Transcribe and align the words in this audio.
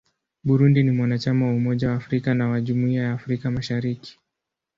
Burundi 0.43 0.83
ni 0.83 0.91
mwanachama 0.91 1.45
wa 1.47 1.53
Umoja 1.53 1.89
wa 1.89 1.95
Afrika 1.95 2.33
na 2.33 2.49
wa 2.49 2.61
Jumuiya 2.61 3.03
ya 3.03 3.11
Afrika 3.13 3.51
Mashariki. 3.51 4.19